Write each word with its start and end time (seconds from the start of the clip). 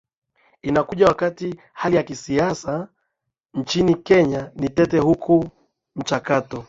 inakuja 0.61 1.07
wakati 1.07 1.59
hali 1.73 1.95
ya 1.95 2.03
kisiasa 2.03 2.87
nchini 3.53 3.95
kenya 3.95 4.51
ni 4.55 4.69
tete 4.69 4.97
huku 4.97 5.49
mchakato 5.95 6.59